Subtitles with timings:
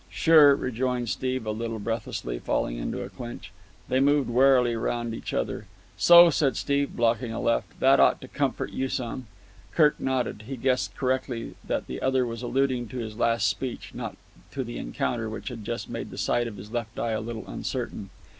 [0.09, 3.51] "Sure," rejoined Steve a little breathlessly, falling into a clinch.
[3.87, 5.67] They moved warily round each other.
[5.95, 9.27] "So," said Steve, blocking a left, "that ought to comfort you some."
[9.75, 10.45] Kirk nodded.
[10.47, 14.17] He guessed correctly that the other was alluding to his last speech, not
[14.49, 17.45] to the counter which had just made the sight of his left eye a little
[17.47, 18.09] uncertain.